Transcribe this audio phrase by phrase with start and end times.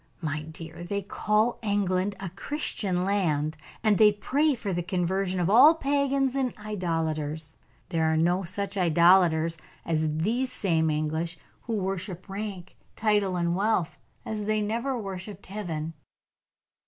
[0.19, 5.47] "My dear, they call England a Christian land, and they pray for the conversion of
[5.47, 7.55] all pagans and idolaters.
[7.89, 13.99] There are no such idolaters as these same English, who worship rank, title, and wealth,
[14.25, 15.93] as they never worshiped Heaven."